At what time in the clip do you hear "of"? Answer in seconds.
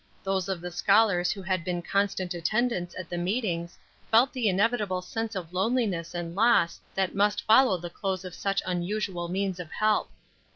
0.49-0.61, 5.35-5.53, 8.25-8.33, 9.59-9.69